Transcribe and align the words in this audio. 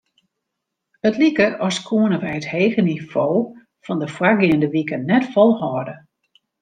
It 1.07 1.19
like 1.21 1.39
as 1.65 1.77
koene 1.87 2.17
wy 2.23 2.31
it 2.39 2.49
hege 2.53 2.79
nivo 2.87 3.27
fan 3.85 4.01
de 4.01 4.07
foargeande 4.15 4.67
wiken 4.73 5.07
net 5.09 5.25
folhâlde. 5.33 5.95